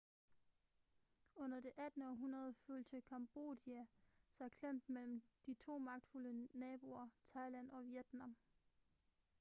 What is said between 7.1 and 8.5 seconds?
thailand og vietnam